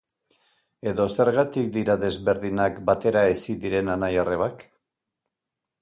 Edo 0.91 1.05
zergatik 1.17 1.69
dira 1.77 1.97
desberdinak 2.05 2.81
batera 2.91 3.25
hezi 3.35 3.59
diren 3.67 3.97
anai-arrebak? 3.97 4.69